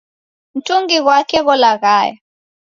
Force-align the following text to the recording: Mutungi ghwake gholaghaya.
Mutungi 0.53 0.97
ghwake 1.03 1.37
gholaghaya. 1.45 2.15